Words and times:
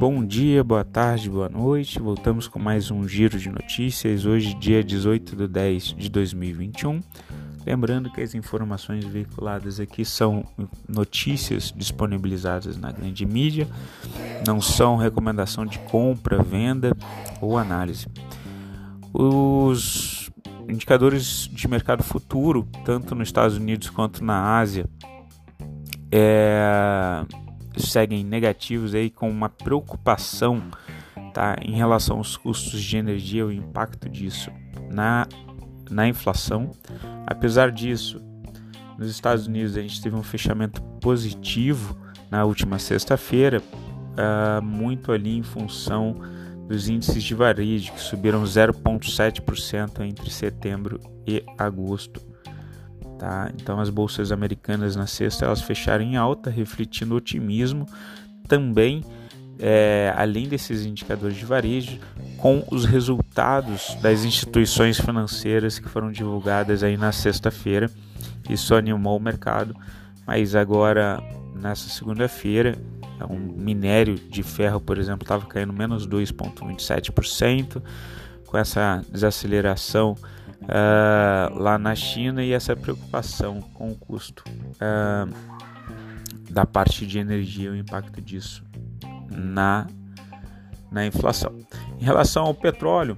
Bom 0.00 0.24
dia, 0.24 0.64
boa 0.64 0.82
tarde, 0.82 1.28
boa 1.28 1.50
noite. 1.50 2.00
Voltamos 2.00 2.48
com 2.48 2.58
mais 2.58 2.90
um 2.90 3.06
giro 3.06 3.38
de 3.38 3.50
notícias. 3.50 4.24
Hoje, 4.24 4.54
dia 4.54 4.82
18 4.82 5.36
de 5.36 5.46
10 5.46 5.94
de 5.94 6.08
2021. 6.08 7.02
Lembrando 7.66 8.10
que 8.10 8.22
as 8.22 8.34
informações 8.34 9.04
veiculadas 9.04 9.78
aqui 9.78 10.02
são 10.02 10.42
notícias 10.88 11.70
disponibilizadas 11.76 12.78
na 12.78 12.90
grande 12.90 13.26
mídia, 13.26 13.68
não 14.46 14.58
são 14.58 14.96
recomendação 14.96 15.66
de 15.66 15.78
compra, 15.80 16.42
venda 16.42 16.96
ou 17.38 17.58
análise. 17.58 18.06
Os 19.12 20.30
indicadores 20.66 21.46
de 21.52 21.68
mercado 21.68 22.02
futuro, 22.02 22.66
tanto 22.86 23.14
nos 23.14 23.28
Estados 23.28 23.58
Unidos 23.58 23.90
quanto 23.90 24.24
na 24.24 24.56
Ásia, 24.58 24.86
é, 26.10 27.22
seguem 27.76 28.24
negativos 28.24 28.94
aí 28.94 29.10
com 29.10 29.30
uma 29.30 29.48
preocupação 29.48 30.62
tá, 31.32 31.56
em 31.62 31.72
relação 31.72 32.18
aos 32.18 32.36
custos 32.36 32.82
de 32.82 32.96
energia, 32.96 33.46
o 33.46 33.52
impacto 33.52 34.08
disso 34.08 34.50
na, 34.90 35.26
na 35.90 36.08
inflação. 36.08 36.70
Apesar 37.26 37.70
disso, 37.70 38.20
nos 38.98 39.10
Estados 39.10 39.46
Unidos 39.46 39.76
a 39.76 39.82
gente 39.82 40.00
teve 40.02 40.16
um 40.16 40.22
fechamento 40.22 40.82
positivo 41.00 41.96
na 42.30 42.44
última 42.44 42.78
sexta-feira, 42.78 43.60
uh, 43.60 44.62
muito 44.62 45.10
ali 45.12 45.36
em 45.36 45.42
função 45.42 46.16
dos 46.68 46.88
índices 46.88 47.22
de 47.24 47.34
varejo 47.34 47.92
que 47.92 48.00
subiram 48.00 48.44
0,7% 48.44 50.00
entre 50.02 50.30
setembro 50.30 51.00
e 51.26 51.44
agosto. 51.58 52.29
Tá? 53.20 53.52
Então 53.54 53.78
as 53.78 53.90
bolsas 53.90 54.32
americanas 54.32 54.96
na 54.96 55.06
sexta 55.06 55.44
elas 55.44 55.60
fecharam 55.60 56.02
em 56.02 56.16
alta, 56.16 56.48
refletindo 56.48 57.14
otimismo 57.14 57.84
também, 58.48 59.04
é, 59.58 60.10
além 60.16 60.48
desses 60.48 60.86
indicadores 60.86 61.36
de 61.36 61.44
varejo, 61.44 61.98
com 62.38 62.64
os 62.70 62.86
resultados 62.86 63.94
das 64.00 64.24
instituições 64.24 64.98
financeiras 64.98 65.78
que 65.78 65.86
foram 65.86 66.10
divulgadas 66.10 66.82
aí 66.82 66.96
na 66.96 67.12
sexta-feira. 67.12 67.90
Isso 68.48 68.74
animou 68.74 69.18
o 69.18 69.20
mercado, 69.20 69.76
mas 70.26 70.54
agora 70.54 71.22
nessa 71.54 71.90
segunda-feira 71.90 72.78
o 73.28 73.36
minério 73.36 74.14
de 74.14 74.42
ferro, 74.42 74.80
por 74.80 74.96
exemplo, 74.96 75.24
estava 75.24 75.44
caindo 75.44 75.74
menos 75.74 76.08
2,27%. 76.08 77.82
Com 78.50 78.58
essa 78.58 79.00
desaceleração 79.08 80.16
uh, 80.62 81.56
lá 81.56 81.78
na 81.78 81.94
China 81.94 82.42
e 82.42 82.52
essa 82.52 82.74
preocupação 82.74 83.60
com 83.60 83.90
o 83.90 83.94
custo 83.94 84.42
uh, 84.48 85.32
da 86.50 86.66
parte 86.66 87.06
de 87.06 87.20
energia, 87.20 87.70
o 87.70 87.76
impacto 87.76 88.20
disso 88.20 88.64
na, 89.30 89.86
na 90.90 91.06
inflação. 91.06 91.56
Em 92.00 92.04
relação 92.04 92.44
ao 92.44 92.54
petróleo, 92.54 93.16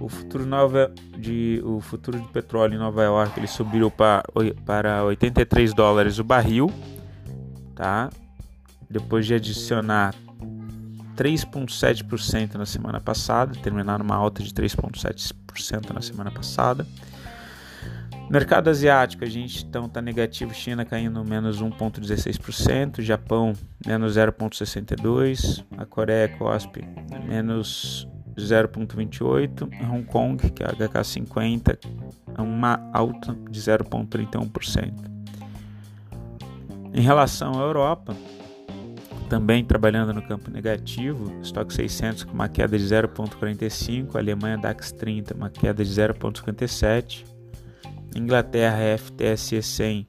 o 0.00 0.08
futuro, 0.08 0.44
nova 0.44 0.92
de, 1.16 1.62
o 1.64 1.80
futuro 1.80 2.20
de 2.20 2.28
petróleo 2.28 2.74
em 2.74 2.78
Nova 2.78 3.04
York 3.04 3.38
ele 3.38 3.46
subiu 3.46 3.90
para, 3.90 4.24
para 4.66 5.04
83 5.04 5.72
dólares 5.72 6.18
o 6.18 6.24
barril, 6.24 6.70
tá? 7.76 8.10
Depois 8.90 9.24
de 9.24 9.34
adicionar 9.34 10.14
3,7% 11.16 12.54
na 12.54 12.66
semana 12.66 13.00
passada, 13.00 13.54
terminar 13.62 13.98
numa 13.98 14.14
alta 14.14 14.42
de 14.42 14.52
3,7% 14.52 15.90
na 15.90 16.00
semana 16.00 16.30
passada. 16.30 16.86
Mercado 18.30 18.70
asiático, 18.70 19.22
a 19.22 19.28
gente 19.28 19.64
então 19.64 19.84
está 19.84 20.00
negativo, 20.00 20.54
China 20.54 20.84
caindo 20.84 21.22
menos 21.24 21.62
1,16%, 21.62 23.02
Japão 23.02 23.52
menos 23.86 24.16
0,62%, 24.16 25.64
a 25.76 25.84
Coreia 25.84 26.28
COSP 26.28 26.82
menos 27.26 28.08
0,28%, 28.36 29.68
Hong 29.90 30.04
Kong, 30.04 30.50
que 30.50 30.62
é 30.62 30.66
a 30.66 30.72
HK50, 30.72 31.78
uma 32.38 32.90
alta 32.92 33.36
de 33.50 33.60
0,31%. 33.60 34.92
Em 36.94 37.00
relação 37.00 37.60
à 37.60 37.62
Europa, 37.62 38.16
também 39.34 39.64
trabalhando 39.64 40.12
no 40.12 40.22
campo 40.22 40.48
negativo, 40.48 41.40
estoque 41.42 41.74
600 41.74 42.22
com 42.22 42.32
uma 42.32 42.48
queda 42.48 42.78
de 42.78 42.84
0,45, 42.84 44.14
Alemanha 44.14 44.56
DAX 44.56 44.92
30 44.92 45.34
uma 45.34 45.50
queda 45.50 45.84
de 45.84 45.90
0,57, 45.90 47.24
Inglaterra 48.14 48.96
FTSE 48.96 49.60
100 49.60 50.06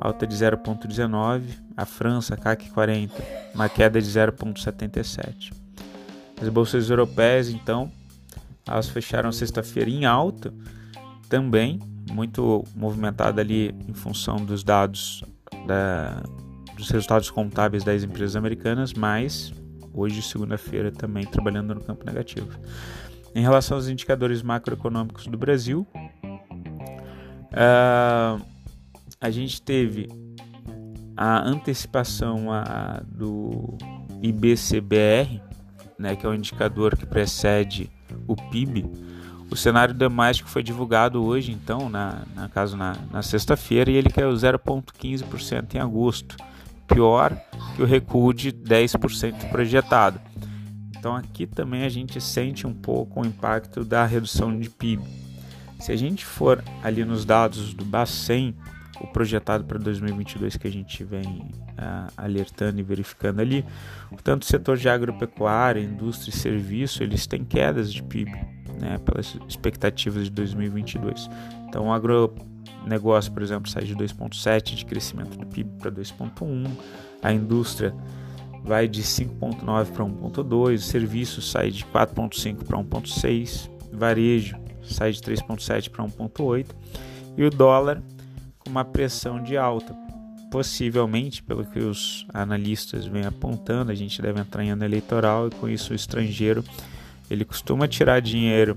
alta 0.00 0.26
de 0.26 0.34
0,19, 0.34 1.42
a 1.76 1.86
França 1.86 2.36
CAC 2.36 2.68
40 2.70 3.14
uma 3.54 3.68
queda 3.68 4.02
de 4.02 4.08
0,77. 4.08 5.52
As 6.42 6.48
bolsas 6.48 6.90
europeias 6.90 7.48
então 7.48 7.92
elas 8.66 8.88
fecharam 8.88 9.30
sexta-feira 9.30 9.88
em 9.88 10.04
alta, 10.04 10.52
também 11.28 11.78
muito 12.10 12.64
movimentada 12.74 13.40
ali 13.40 13.72
em 13.88 13.94
função 13.94 14.44
dos 14.44 14.64
dados 14.64 15.22
da 15.64 16.24
dos 16.84 16.90
resultados 16.90 17.30
contábeis 17.30 17.82
das 17.82 18.02
empresas 18.02 18.36
americanas, 18.36 18.92
mas 18.92 19.52
hoje, 19.92 20.20
segunda-feira, 20.22 20.92
também 20.92 21.24
trabalhando 21.26 21.74
no 21.74 21.80
campo 21.80 22.04
negativo. 22.04 22.48
Em 23.34 23.40
relação 23.40 23.76
aos 23.76 23.88
indicadores 23.88 24.42
macroeconômicos 24.42 25.26
do 25.26 25.38
Brasil, 25.38 25.86
uh, 27.52 28.44
a 29.20 29.30
gente 29.30 29.62
teve 29.62 30.08
a 31.16 31.48
antecipação 31.48 32.52
a, 32.52 33.00
do 33.06 33.78
IBCBR, 34.22 35.40
né, 35.98 36.16
que 36.16 36.26
é 36.26 36.28
o 36.28 36.34
indicador 36.34 36.96
que 36.96 37.06
precede 37.06 37.90
o 38.26 38.36
PIB. 38.36 38.84
O 39.50 39.56
cenário 39.56 39.94
doméstico 39.94 40.48
foi 40.48 40.62
divulgado 40.62 41.24
hoje, 41.24 41.52
então, 41.52 41.88
na, 41.88 42.22
na 42.34 42.48
caso 42.48 42.76
na, 42.76 42.96
na 43.10 43.22
sexta-feira, 43.22 43.90
e 43.90 43.94
ele 43.94 44.10
caiu 44.10 44.30
0,15% 44.32 45.74
em 45.74 45.78
agosto 45.78 46.36
pior 46.86 47.36
que 47.74 47.82
o 47.82 47.86
recuo 47.86 48.32
de 48.32 48.52
10% 48.52 49.50
projetado. 49.50 50.20
Então 50.96 51.14
aqui 51.14 51.46
também 51.46 51.84
a 51.84 51.88
gente 51.88 52.20
sente 52.20 52.66
um 52.66 52.72
pouco 52.72 53.20
o 53.20 53.26
impacto 53.26 53.84
da 53.84 54.06
redução 54.06 54.58
de 54.58 54.70
PIB. 54.70 55.02
Se 55.80 55.92
a 55.92 55.96
gente 55.96 56.24
for 56.24 56.64
ali 56.82 57.04
nos 57.04 57.24
dados 57.24 57.74
do 57.74 57.84
Bacen, 57.84 58.54
o 59.00 59.06
projetado 59.06 59.64
para 59.64 59.78
2022 59.78 60.56
que 60.56 60.66
a 60.66 60.72
gente 60.72 61.04
vem 61.04 61.52
uh, 61.72 62.10
alertando 62.16 62.80
e 62.80 62.82
verificando 62.82 63.40
ali, 63.40 63.64
tanto 64.22 64.42
o 64.42 64.46
setor 64.46 64.76
de 64.76 64.88
agropecuária, 64.88 65.80
indústria 65.80 66.30
e 66.30 66.38
serviço, 66.38 67.02
eles 67.02 67.26
têm 67.26 67.44
quedas 67.44 67.92
de 67.92 68.02
PIB, 68.02 68.30
né, 68.80 68.98
pelas 69.04 69.36
expectativas 69.48 70.24
de 70.24 70.30
2022. 70.30 71.28
Então 71.68 71.88
o 71.88 71.92
agro 71.92 72.34
negócio, 72.86 73.32
por 73.32 73.42
exemplo, 73.42 73.70
sai 73.70 73.84
de 73.84 73.94
2,7 73.94 74.74
de 74.74 74.84
crescimento 74.84 75.36
do 75.36 75.46
PIB 75.46 75.70
para 75.78 75.90
2,1, 75.90 76.70
a 77.22 77.32
indústria 77.32 77.94
vai 78.62 78.88
de 78.88 79.02
5,9 79.02 79.92
para 79.92 80.04
1,2, 80.04 80.74
o 80.74 80.78
serviço 80.78 81.42
sai 81.42 81.70
de 81.70 81.84
4,5 81.84 82.64
para 82.64 82.78
1,6, 82.78 83.70
varejo 83.92 84.56
sai 84.82 85.12
de 85.12 85.20
3,7 85.20 85.90
para 85.90 86.04
1,8 86.04 86.66
e 87.36 87.44
o 87.44 87.50
dólar 87.50 88.02
com 88.58 88.70
uma 88.70 88.84
pressão 88.84 89.42
de 89.42 89.56
alta. 89.56 89.94
Possivelmente, 90.50 91.42
pelo 91.42 91.64
que 91.64 91.80
os 91.80 92.26
analistas 92.32 93.06
vêm 93.06 93.24
apontando, 93.24 93.90
a 93.90 93.94
gente 93.94 94.22
deve 94.22 94.40
entrar 94.40 94.62
em 94.62 94.70
ano 94.70 94.84
eleitoral 94.84 95.48
e 95.48 95.50
com 95.50 95.68
isso 95.68 95.92
o 95.92 95.96
estrangeiro 95.96 96.64
ele 97.30 97.44
costuma 97.44 97.88
tirar 97.88 98.20
dinheiro 98.20 98.76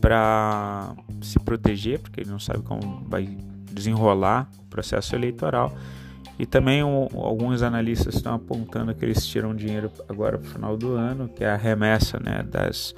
para 0.00 0.94
se 1.20 1.38
proteger, 1.38 1.98
porque 2.00 2.20
ele 2.20 2.30
não 2.30 2.38
sabe 2.38 2.62
como 2.62 3.04
vai 3.08 3.28
desenrolar 3.72 4.48
o 4.58 4.64
processo 4.66 5.14
eleitoral. 5.14 5.76
E 6.38 6.46
também 6.46 6.80
alguns 6.80 7.62
analistas 7.62 8.14
estão 8.14 8.34
apontando 8.34 8.94
que 8.94 9.04
eles 9.04 9.26
tiram 9.26 9.54
dinheiro 9.54 9.90
agora 10.08 10.38
para 10.38 10.48
o 10.48 10.52
final 10.52 10.76
do 10.76 10.94
ano, 10.94 11.28
que 11.28 11.42
é 11.42 11.50
a 11.50 11.56
remessa 11.56 12.20
né, 12.20 12.44
das, 12.44 12.94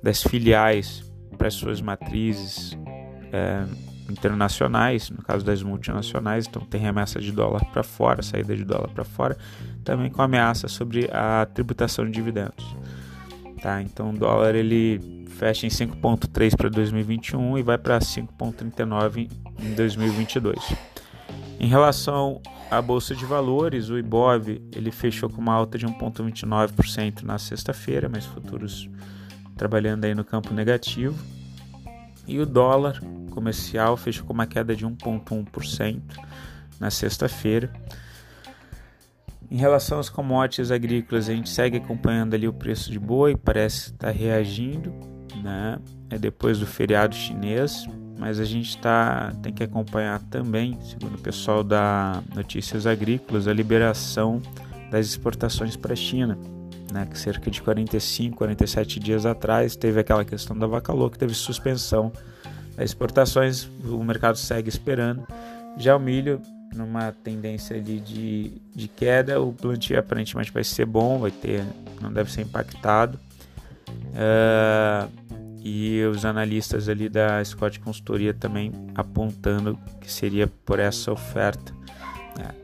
das 0.00 0.22
filiais 0.22 1.02
para 1.36 1.50
suas 1.50 1.80
matrizes 1.80 2.78
é, 3.32 3.64
internacionais, 4.08 5.10
no 5.10 5.22
caso 5.22 5.44
das 5.44 5.62
multinacionais, 5.62 6.46
então 6.46 6.62
tem 6.62 6.80
remessa 6.80 7.20
de 7.20 7.32
dólar 7.32 7.64
para 7.72 7.82
fora, 7.82 8.22
saída 8.22 8.56
de 8.56 8.64
dólar 8.64 8.88
para 8.88 9.04
fora, 9.04 9.36
também 9.84 10.08
com 10.08 10.22
ameaça 10.22 10.68
sobre 10.68 11.08
a 11.12 11.46
tributação 11.52 12.04
de 12.04 12.12
dividendos. 12.12 12.75
Tá? 13.60 13.80
Então 13.82 14.10
o 14.10 14.12
dólar 14.12 14.54
ele 14.54 15.26
fecha 15.38 15.66
em 15.66 15.70
5,3 15.70 16.56
para 16.56 16.68
2021 16.68 17.58
e 17.58 17.62
vai 17.62 17.78
para 17.78 17.98
5,39 17.98 19.30
em 19.60 19.74
2022. 19.74 20.58
Em 21.58 21.66
relação 21.66 22.40
à 22.70 22.82
bolsa 22.82 23.14
de 23.14 23.24
valores, 23.24 23.88
o 23.88 23.98
IBOV 23.98 24.62
ele 24.74 24.90
fechou 24.90 25.30
com 25.30 25.40
uma 25.40 25.54
alta 25.54 25.78
de 25.78 25.86
1,29% 25.86 27.22
na 27.22 27.38
sexta-feira, 27.38 28.08
mas 28.08 28.24
futuros 28.26 28.88
trabalhando 29.56 30.04
aí 30.04 30.14
no 30.14 30.24
campo 30.24 30.52
negativo. 30.52 31.16
E 32.26 32.38
o 32.38 32.44
dólar 32.44 33.00
comercial 33.30 33.96
fechou 33.96 34.26
com 34.26 34.32
uma 34.32 34.46
queda 34.46 34.74
de 34.74 34.84
1,1% 34.86 36.00
na 36.78 36.90
sexta-feira. 36.90 37.72
Em 39.50 39.56
relação 39.56 39.98
aos 39.98 40.08
commodities 40.08 40.70
agrícolas, 40.70 41.28
a 41.28 41.34
gente 41.34 41.48
segue 41.48 41.76
acompanhando 41.76 42.34
ali 42.34 42.48
o 42.48 42.52
preço 42.52 42.90
de 42.90 42.98
boi, 42.98 43.36
parece 43.36 43.92
estar 43.92 44.08
tá 44.08 44.10
reagindo, 44.10 44.92
né? 45.42 45.78
É 46.10 46.18
depois 46.18 46.58
do 46.58 46.66
feriado 46.66 47.14
chinês, 47.14 47.86
mas 48.18 48.40
a 48.40 48.44
gente 48.44 48.76
tá, 48.78 49.32
tem 49.42 49.52
que 49.52 49.62
acompanhar 49.62 50.20
também, 50.22 50.78
segundo 50.80 51.14
o 51.14 51.20
pessoal 51.20 51.62
da 51.62 52.22
Notícias 52.34 52.86
Agrícolas, 52.86 53.46
a 53.46 53.52
liberação 53.52 54.40
das 54.90 55.06
exportações 55.06 55.76
para 55.76 55.92
a 55.92 55.96
China. 55.96 56.38
Né, 56.92 57.04
que 57.04 57.18
cerca 57.18 57.50
de 57.50 57.60
45, 57.60 58.36
47 58.36 59.00
dias 59.00 59.26
atrás 59.26 59.74
teve 59.74 59.98
aquela 59.98 60.24
questão 60.24 60.56
da 60.56 60.68
vaca 60.68 60.92
louca, 60.92 61.18
teve 61.18 61.34
suspensão 61.34 62.12
das 62.76 62.90
exportações, 62.90 63.68
o 63.84 64.02
mercado 64.04 64.38
segue 64.38 64.68
esperando. 64.68 65.26
Já 65.76 65.96
o 65.96 66.00
milho 66.00 66.40
numa 66.74 67.12
tendência 67.12 67.76
ali 67.76 68.00
de, 68.00 68.52
de 68.74 68.88
queda, 68.88 69.40
o 69.40 69.52
plantio 69.52 69.98
aparentemente 69.98 70.52
vai 70.52 70.64
ser 70.64 70.84
bom, 70.84 71.18
vai 71.18 71.30
ter, 71.30 71.64
não 72.00 72.12
deve 72.12 72.30
ser 72.30 72.42
impactado. 72.42 73.18
Uh, 73.88 75.10
e 75.62 76.02
os 76.04 76.24
analistas 76.24 76.88
ali 76.88 77.08
da 77.08 77.44
Scott 77.44 77.80
Consultoria 77.80 78.32
também 78.32 78.72
apontando 78.94 79.78
que 80.00 80.10
seria 80.10 80.46
por 80.46 80.78
essa 80.78 81.10
oferta. 81.10 81.74
É. 82.38 82.54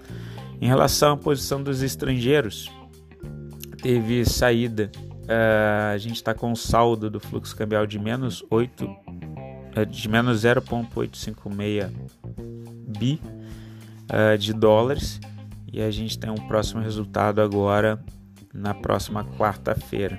Em 0.60 0.68
relação 0.68 1.14
à 1.14 1.16
posição 1.16 1.62
dos 1.62 1.82
estrangeiros, 1.82 2.70
teve 3.82 4.24
saída. 4.24 4.90
Uh, 5.22 5.92
a 5.94 5.98
gente 5.98 6.16
está 6.16 6.34
com 6.34 6.54
saldo 6.54 7.08
do 7.10 7.18
fluxo 7.18 7.56
cambial 7.56 7.86
de 7.86 7.98
menos 7.98 8.44
8, 8.50 8.84
uh, 8.84 9.86
de 9.86 10.08
menos 10.08 10.40
0,856 10.40 11.90
bi 12.98 13.20
uh, 14.10 14.36
de 14.38 14.52
dólares 14.52 15.20
e 15.72 15.80
a 15.80 15.90
gente 15.90 16.18
tem 16.18 16.30
um 16.30 16.46
próximo 16.48 16.80
resultado 16.80 17.40
agora 17.40 18.02
na 18.52 18.74
próxima 18.74 19.24
quarta-feira. 19.24 20.18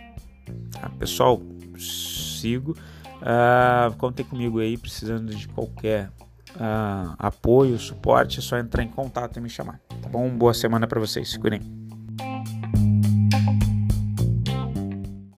Tá, 0.71 0.89
pessoal, 0.89 1.41
sigo. 1.77 2.75
Uh, 3.21 3.95
contem 3.97 4.25
comigo 4.25 4.59
aí, 4.59 4.77
precisando 4.77 5.33
de 5.33 5.47
qualquer 5.47 6.09
uh, 6.56 7.15
apoio, 7.18 7.77
suporte, 7.77 8.39
é 8.39 8.41
só 8.41 8.57
entrar 8.57 8.83
em 8.83 8.89
contato 8.89 9.38
e 9.38 9.41
me 9.41 9.50
chamar. 9.50 9.80
Tá 10.01 10.09
bom? 10.09 10.30
Boa 10.30 10.53
semana 10.53 10.88
para 10.88 11.00
vocês. 11.00 11.30
Se 11.30 11.39
cuidem. 11.39 11.82